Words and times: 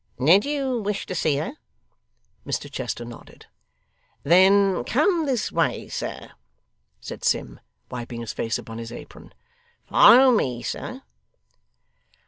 Did 0.17 0.45
you 0.45 0.81
wish 0.81 1.05
to 1.05 1.13
see 1.13 1.35
her?' 1.37 1.53
Mr 2.43 2.71
Chester 2.71 3.05
nodded. 3.05 3.45
'Then 4.23 4.83
come 4.83 5.27
this 5.27 5.51
way, 5.51 5.89
sir,' 5.89 6.31
said 6.99 7.23
Sim, 7.23 7.59
wiping 7.91 8.21
his 8.21 8.33
face 8.33 8.57
upon 8.57 8.79
his 8.79 8.91
apron. 8.91 9.31
'Follow 9.85 10.31
me, 10.31 10.63
sir. 10.63 11.03